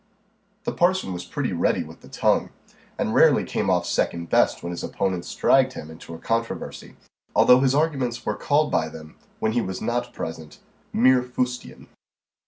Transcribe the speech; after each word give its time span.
The 0.63 0.71
parson 0.71 1.13
was 1.13 1.25
pretty 1.25 1.53
ready 1.53 1.83
with 1.83 2.01
the 2.01 2.07
tongue, 2.07 2.49
and 2.97 3.13
rarely 3.13 3.43
came 3.43 3.69
off 3.69 3.85
second 3.85 4.31
best 4.31 4.63
when 4.63 4.71
his 4.71 4.83
opponents 4.83 5.31
dragged 5.35 5.73
him 5.73 5.91
into 5.91 6.15
a 6.15 6.17
controversy, 6.17 6.95
although 7.35 7.59
his 7.59 7.75
arguments 7.75 8.25
were 8.25 8.33
called 8.35 8.71
by 8.71 8.89
them, 8.89 9.15
when 9.37 9.51
he 9.51 9.61
was 9.61 9.79
not 9.79 10.11
present, 10.11 10.57
"mere 10.91 11.21
fustian." 11.21 11.87